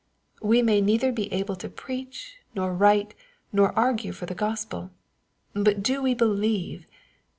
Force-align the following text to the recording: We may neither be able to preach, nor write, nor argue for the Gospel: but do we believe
We 0.41 0.63
may 0.63 0.81
neither 0.81 1.11
be 1.11 1.31
able 1.31 1.55
to 1.57 1.69
preach, 1.69 2.39
nor 2.55 2.73
write, 2.73 3.13
nor 3.53 3.71
argue 3.77 4.13
for 4.13 4.25
the 4.25 4.33
Gospel: 4.33 4.89
but 5.53 5.83
do 5.83 6.01
we 6.01 6.15
believe 6.15 6.87